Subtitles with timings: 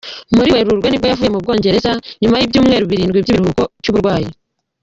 [0.35, 1.91] Muri Werurwe nibwo yavuye mu Bwongereza
[2.21, 4.29] nyuma y’ibyumweru birindwi by’ikiruhuko cy’uburwayi.